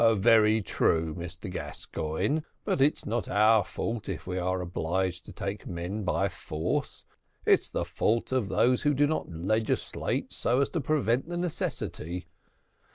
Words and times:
"Very 0.15 0.63
true, 0.63 1.13
Mr 1.13 1.47
Gascoigne, 1.51 2.39
but 2.65 2.81
it's 2.81 3.05
not 3.05 3.29
our 3.29 3.63
fault 3.63 4.09
if 4.09 4.25
we 4.25 4.39
are 4.39 4.59
obliged 4.59 5.25
to 5.25 5.31
take 5.31 5.67
men 5.67 6.01
by 6.03 6.27
force; 6.27 7.05
it's 7.45 7.69
the 7.69 7.85
fault 7.85 8.31
of 8.31 8.47
those 8.49 8.81
who 8.81 8.95
do 8.95 9.05
not 9.05 9.29
legislate 9.31 10.33
so 10.33 10.59
as 10.59 10.71
to 10.71 10.81
prevent 10.81 11.29
the 11.29 11.37
necessity. 11.37 12.25